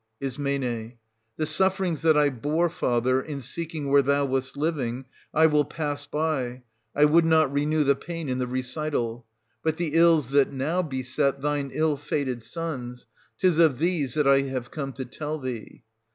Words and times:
Is. 0.19 0.37
The 0.37 1.45
sufferings 1.45 2.01
that 2.01 2.17
I 2.17 2.31
bore, 2.31 2.71
father, 2.71 3.21
in 3.21 3.39
seeking 3.39 3.87
where 3.91 4.01
thou 4.01 4.25
wast 4.25 4.57
living, 4.57 5.05
I 5.31 5.45
will 5.45 5.63
pass 5.63 6.07
by; 6.07 6.63
I 6.95 7.05
would 7.05 7.23
not 7.23 7.53
renew 7.53 7.83
the 7.83 7.95
pain 7.95 8.27
in 8.27 8.39
the 8.39 8.47
recital. 8.47 9.27
But 9.61 9.77
the 9.77 9.93
ills 9.93 10.29
that 10.29 10.51
now 10.51 10.81
beset 10.81 11.41
thine 11.41 11.69
ill 11.71 11.97
fated 11.97 12.41
sons,— 12.41 13.05
'tis 13.37 13.59
of 13.59 13.77
these 13.77 14.15
that 14.15 14.25
I 14.27 14.41
have 14.41 14.71
come 14.71 14.91
to 14.93 15.05
tell 15.05 15.37
thee. 15.37 15.83